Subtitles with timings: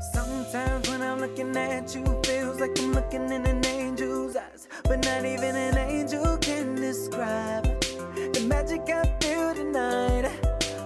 [0.00, 4.68] Sometimes when I'm looking at you, feels like I'm looking in an angel's eyes.
[4.84, 7.64] But not even an angel can describe
[8.32, 10.30] the magic I feel tonight.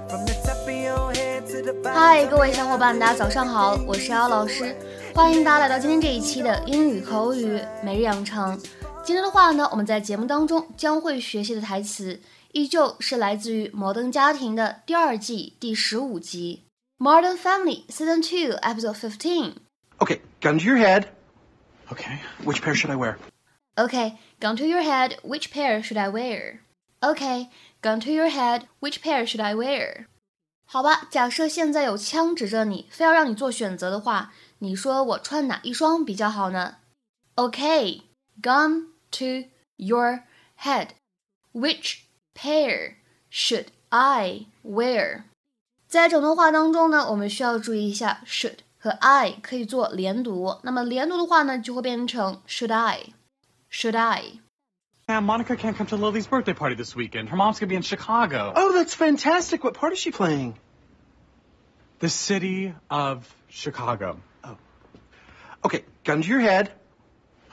[0.09, 1.93] From the top of your head to the bottom.
[1.93, 4.75] 嗨，各位小伙伴，大家早上好，我是姚老师，
[5.15, 8.59] 欢迎大家来到今天这一期的英语口语每日养成。
[9.05, 12.19] 今天的话呢，我们在节目当中将会学习的台词，
[12.53, 16.72] 依旧是来自于《摩登家庭》的第二季第十五集。
[17.02, 19.60] Modern Family Season 2, Episode 15.
[20.02, 21.10] Okay, gun to your head.
[21.92, 22.20] Okay.
[22.44, 23.18] Which pair should I wear?
[23.78, 26.62] Okay, gun to your head, which pair should I wear?
[27.04, 27.50] Okay,
[27.82, 30.08] gun to your head, which pair should I wear?
[30.66, 36.78] 好吧，假设现在有枪指着你，非要让你做选择的话，你说我穿哪一双比较好呢？
[37.36, 38.02] Okay,
[38.42, 39.48] gun to
[39.78, 40.24] your
[40.60, 40.90] head,
[41.54, 42.00] which
[42.34, 42.96] pair
[43.32, 45.24] should I wear?
[45.92, 50.58] 在整段话当中呢，我们需要注意一下 should 和 I 可以做连读。
[50.64, 54.40] 那么连读的话呢，就会变成 should I，should I。
[55.08, 57.30] Yeah, Monica can't come to Lily's birthday party this weekend.
[57.30, 58.52] Her mom's gonna be in Chicago.
[58.54, 59.64] Oh, that's fantastic.
[59.64, 60.56] What part is she playing?
[62.00, 64.20] The city of Chicago.
[65.64, 66.72] Okay, gun to your head.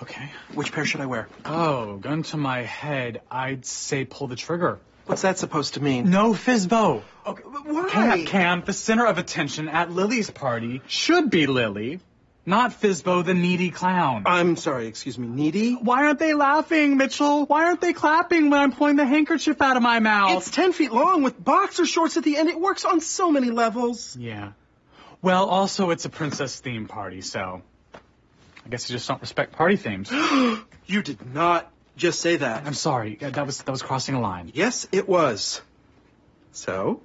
[0.02, 0.28] Okay.
[0.54, 1.28] Which pair should I wear?
[1.44, 4.78] Oh, gun to my head, I'd say pull the trigger.
[5.09, 6.11] What's that supposed to mean?
[6.11, 7.01] No Fizbo.
[7.25, 7.89] Okay, why?
[7.89, 11.99] Cam, Cam, the center of attention at Lily's party should be Lily,
[12.45, 14.21] not Fizbo, the needy clown.
[14.27, 15.73] I'm sorry, excuse me, needy?
[15.73, 17.47] Why aren't they laughing, Mitchell?
[17.47, 20.37] Why aren't they clapping when I'm pulling the handkerchief out of my mouth?
[20.37, 22.47] It's 10 feet long with boxer shorts at the end.
[22.47, 24.15] It works on so many levels.
[24.15, 24.51] Yeah.
[25.23, 27.63] Well, also, it's a princess theme party, so
[27.95, 30.11] I guess you just don't respect party themes.
[30.85, 32.65] You did not just say that.
[32.65, 33.19] I'm sorry.
[33.21, 34.51] Uh, that was that was crossing a line.
[34.55, 35.61] Yes, it was.
[36.51, 37.01] So,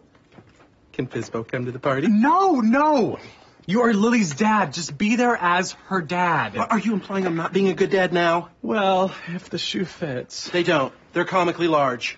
[0.94, 2.08] can Fizbo come to the party?
[2.08, 3.18] No, no.
[3.66, 4.72] You are Lily's dad.
[4.72, 6.56] Just be there as her dad.
[6.56, 8.48] Are you implying I'm not being a good dad now?
[8.62, 10.50] Well, if the shoe fits.
[10.50, 10.92] They don't.
[11.12, 12.16] They're comically large.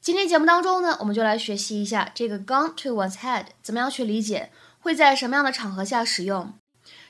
[0.00, 6.54] 今天节目当中呢，我们就来学习一下这个 gun to one's head 怎么样去理解，会在什么样的场合下使用。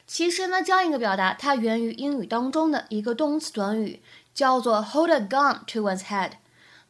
[0.08, 4.02] 其实呢，这样一个表达它源于英语当中的一个动词短语，
[4.32, 6.32] 叫做 hold a gun to one's head。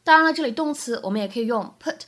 [0.05, 2.03] 当然了，这里动词我们也可以用 put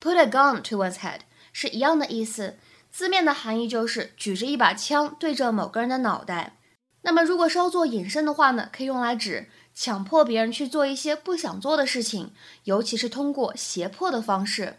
[0.00, 1.22] put a gun to one's head，
[1.52, 2.56] 是一样的意思。
[2.92, 6.56] 字面的含义就是举着一把枪对着某个人的脑袋。
[7.02, 12.32] 那么如果稍作引申的话呢，可以用来指强迫别人去做一些不想做的事情，
[12.62, 14.78] 尤其是通过胁迫的方式。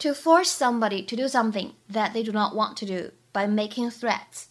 [0.00, 3.90] To force somebody to do something that they do not want to do by making
[3.92, 4.49] threats。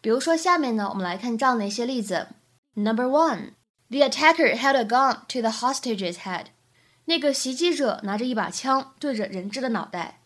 [0.00, 2.28] 比如说下面呢，我们来看这样的一些例子。
[2.74, 3.52] Number one,
[3.88, 6.46] the attacker held a gun to the hostage's head。
[7.04, 10.20] 那个袭击者拿着一把枪对着人质的脑袋。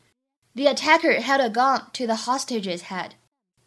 [0.54, 3.12] The attacker held a gun to the hostage's head.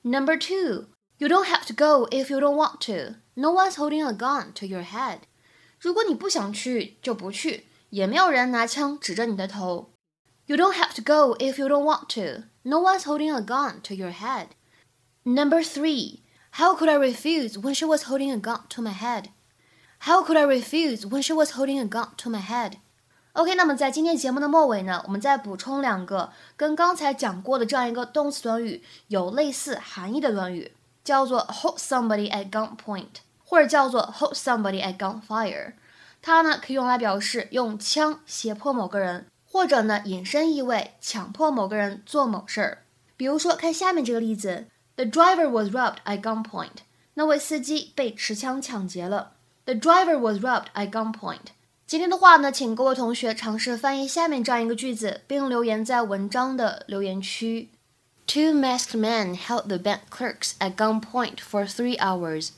[0.02, 0.88] Number two,
[1.18, 3.18] you don't have to go if you don't want to.
[3.36, 5.20] No one's holding a gun to your head.
[5.80, 9.92] 如果你不想去，就不去，也没有人拿枪指着你的头。
[10.46, 12.46] You don't have to go if you don't want to.
[12.64, 14.48] No one's holding a gun to your head.
[15.27, 16.21] Number three,
[16.61, 19.31] how could I refuse when she was holding a gun to my head?
[20.01, 22.75] How could I refuse when she was holding a gun to my head?
[23.33, 35.73] OK，那么在今天节目的末尾呢，我们再补充两个跟刚才讲过的这样一个动词短语有类似含义的短语，叫做 hold somebody at gunpoint，或者叫做 hold somebody at gunfire。
[36.21, 42.83] 它呢可以用来表示用枪胁迫某个人，或者呢引申意味强迫某个人做某事儿。
[43.17, 46.84] 比如说，看下面这个例子 ：The driver was robbed at gunpoint。
[47.16, 49.34] 那位司机被持枪抢劫了。
[49.66, 51.52] The driver was robbed at gunpoint。
[51.86, 57.70] 今天的话呢，请各位同学尝试翻译下面这样一个句子，并留言在文章的留言区。
[58.28, 62.52] Two masked men held the bank clerks at gunpoint for three hours.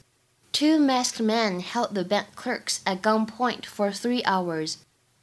[0.52, 4.76] Two masked men held the bank clerks at gunpoint for three hours.